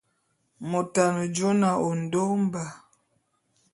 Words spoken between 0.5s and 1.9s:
Mot ane jôé na